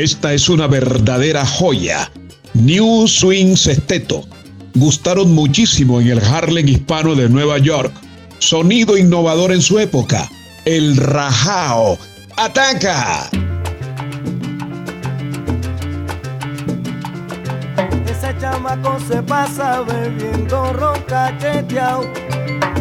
[0.00, 2.10] Esta es una verdadera joya.
[2.54, 4.26] New Swing Sesteto.
[4.74, 7.92] Gustaron muchísimo en el Harlem hispano de Nueva York.
[8.38, 10.26] Sonido innovador en su época.
[10.64, 11.98] El Rajao.
[12.38, 13.28] ¡Ataca!
[18.06, 22.10] Ese chamaco se pasa bebiendo ron cacheteado.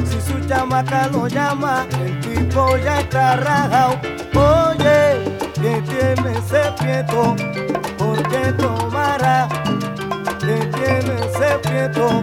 [0.06, 4.00] Si su chamaca lo llama, el tipo ya está rajado.
[4.36, 5.20] Oye,
[5.56, 6.19] que tiene
[6.80, 7.36] prieto,
[7.98, 9.48] porque tomará,
[10.40, 12.22] que tiene ese prieto,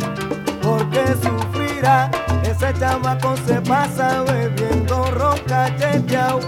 [0.62, 2.10] porque sufrirá.
[2.42, 6.40] Ese chamaco se pasa bebiendo ron cacheteado.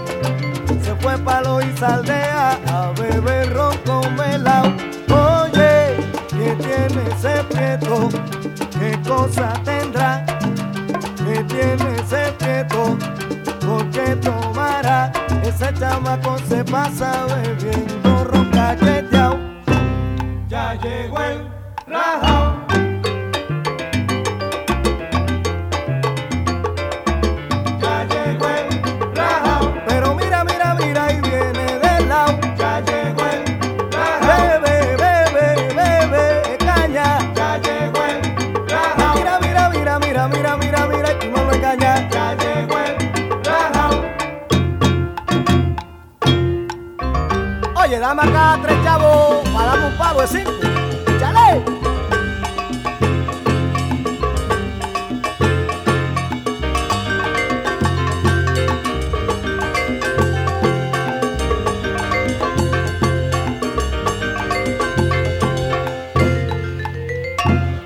[0.81, 4.65] Se fue palo y saldea a beber ron con melao.
[5.09, 5.95] Oye,
[6.29, 8.09] que tiene ese prieto,
[8.79, 10.25] qué cosa tendrá,
[11.17, 12.97] que tiene ese prieto,
[13.59, 15.11] porque tomará.
[15.43, 17.98] Ese chamaco se pasa bebiendo cacheteao.
[20.47, 21.47] Ya llegó el
[21.87, 22.58] rajao.
[47.81, 50.51] Oye, dame acá tres chavos para darme un pavo de cinco.
[51.17, 51.63] ¡Chale!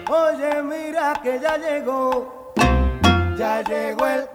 [0.10, 2.52] Oye, mira que ya llegó,
[3.38, 4.28] ya llegó el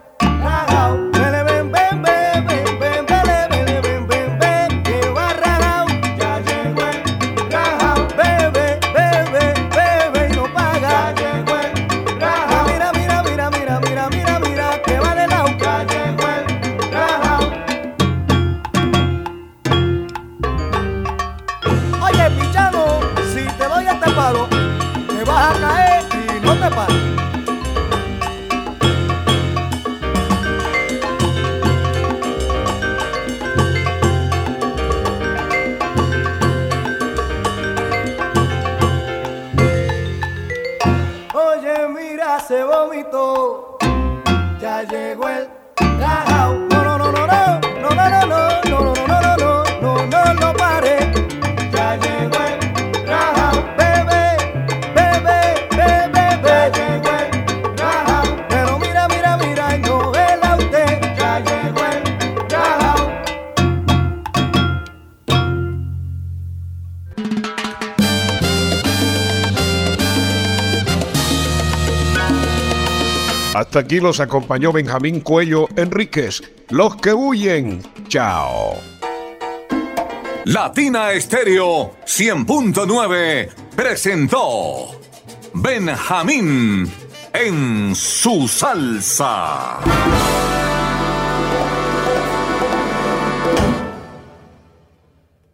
[41.34, 43.78] Oye, mira, se vomitó.
[44.60, 45.57] Ya llegó el
[73.58, 76.44] Hasta aquí los acompañó Benjamín Cuello Enríquez.
[76.68, 77.82] Los que huyen.
[78.06, 78.76] Chao.
[80.44, 85.00] Latina Estéreo 100.9 presentó
[85.54, 86.88] Benjamín
[87.32, 89.80] en su salsa.